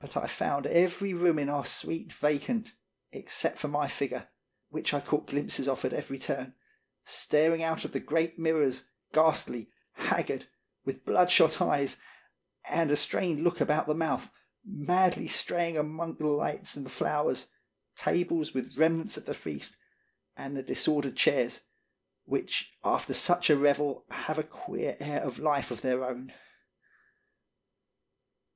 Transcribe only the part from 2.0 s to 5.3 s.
vacant, except for my figure, which I caught